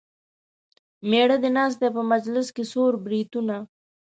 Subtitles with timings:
[1.09, 3.55] مېړه دې ناست دی په مجلس کې څور بریتونه.